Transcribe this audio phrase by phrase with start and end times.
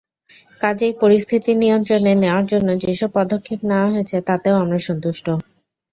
[0.61, 5.25] কাজেই পরিস্থিতি নিয়ন্ত্রণে নেওয়ার জন্য যেসব পদক্ষেপ নেওয়া হয়েছে, তাতেও আমরা সন্তুষ্ট।